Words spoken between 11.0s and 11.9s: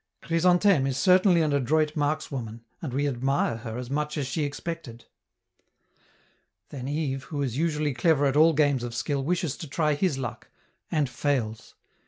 fails.